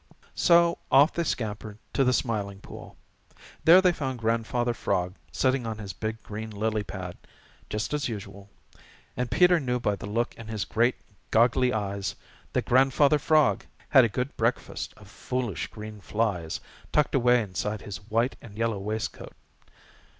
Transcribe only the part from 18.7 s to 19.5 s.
waistcoat.